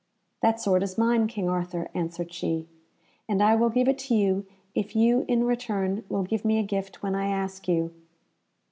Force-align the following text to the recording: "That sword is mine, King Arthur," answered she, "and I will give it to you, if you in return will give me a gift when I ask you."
"That 0.41 0.59
sword 0.59 0.81
is 0.81 0.97
mine, 0.97 1.27
King 1.27 1.47
Arthur," 1.47 1.87
answered 1.93 2.33
she, 2.33 2.67
"and 3.29 3.39
I 3.39 3.53
will 3.53 3.69
give 3.69 3.87
it 3.87 3.99
to 3.99 4.15
you, 4.15 4.47
if 4.73 4.95
you 4.95 5.25
in 5.27 5.43
return 5.43 6.05
will 6.09 6.23
give 6.23 6.43
me 6.43 6.57
a 6.57 6.63
gift 6.63 7.03
when 7.03 7.13
I 7.13 7.27
ask 7.27 7.67
you." 7.67 7.93